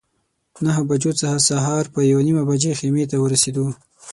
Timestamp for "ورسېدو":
3.19-3.65